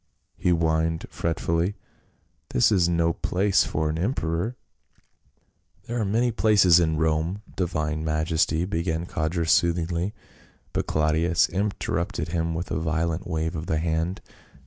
he 0.35 0.49
whined 0.49 1.05
fretfully, 1.11 1.75
"this 2.49 2.71
is 2.71 2.89
no 2.89 3.13
place 3.13 3.63
for 3.63 3.87
an 3.87 3.99
emperor." 3.99 4.55
212 5.85 5.85
PAUL." 5.85 5.85
There 5.85 6.01
are 6.01 6.11
many 6.11 6.31
palaces 6.31 6.79
in 6.79 6.97
Rome, 6.97 7.43
divine 7.55 8.03
majesty," 8.03 8.65
began 8.65 9.05
Codrus 9.05 9.51
soothingly, 9.51 10.15
but 10.73 10.87
Claudius 10.87 11.47
interrupted 11.49 12.29
him 12.29 12.55
with 12.55 12.71
a 12.71 12.79
violent 12.79 13.27
wave 13.27 13.55
of 13.55 13.67
the 13.67 13.77
hand. 13.77 14.21